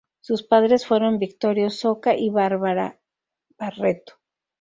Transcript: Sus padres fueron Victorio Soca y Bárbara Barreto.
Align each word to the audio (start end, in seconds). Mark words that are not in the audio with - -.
Sus 0.19 0.41
padres 0.41 0.87
fueron 0.87 1.19
Victorio 1.19 1.69
Soca 1.69 2.15
y 2.15 2.31
Bárbara 2.31 2.99
Barreto. 3.59 4.13